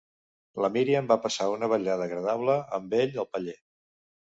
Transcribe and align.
La 0.65 0.71
Míriam 0.77 1.11
va 1.11 1.19
passar 1.27 1.47
una 1.57 1.71
vetllada 1.75 2.09
agradable 2.11 2.59
amb 2.83 3.01
ell 3.05 3.17
al 3.27 3.33
paller. 3.37 3.61